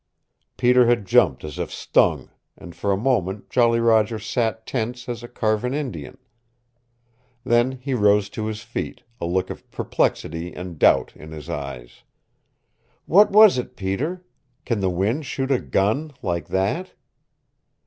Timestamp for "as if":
1.43-1.69